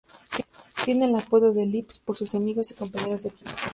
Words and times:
Tiene 0.83 1.05
el 1.05 1.15
apodo 1.15 1.53
de 1.53 1.63
"Lips" 1.67 1.99
por 1.99 2.17
sus 2.17 2.33
amigos 2.33 2.71
y 2.71 2.73
compañeros 2.73 3.21
de 3.21 3.29
equipo. 3.29 3.51